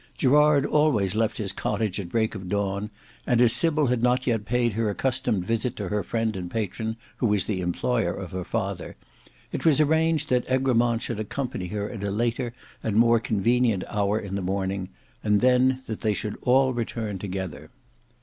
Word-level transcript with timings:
Gerard 0.17 0.65
always 0.65 1.13
left 1.13 1.37
his 1.37 1.51
cottage 1.51 1.99
at 1.99 2.09
break 2.09 2.33
of 2.33 2.49
dawn, 2.49 2.89
and 3.27 3.39
as 3.39 3.53
Sybil 3.53 3.85
had 3.85 4.01
not 4.01 4.25
yet 4.25 4.45
paid 4.45 4.73
her 4.73 4.89
accustomed 4.89 5.45
visit 5.45 5.75
to 5.75 5.89
her 5.89 6.01
friend 6.01 6.35
and 6.35 6.49
patron, 6.49 6.97
who 7.17 7.27
was 7.27 7.45
the 7.45 7.61
employer 7.61 8.11
of 8.11 8.31
her 8.31 8.43
father, 8.43 8.95
it 9.51 9.63
was 9.63 9.79
arranged 9.79 10.29
that 10.29 10.49
Egremont 10.49 11.03
should 11.03 11.19
accompany 11.19 11.67
her 11.67 11.87
at 11.87 12.03
a 12.03 12.09
later 12.09 12.51
and 12.81 12.95
more 12.95 13.19
convenient 13.19 13.83
hour 13.89 14.17
in 14.19 14.33
the 14.33 14.41
morning, 14.41 14.89
and 15.23 15.39
then 15.39 15.83
that 15.85 16.01
they 16.01 16.15
should 16.15 16.35
all 16.41 16.73
return 16.73 17.19
together. 17.19 17.69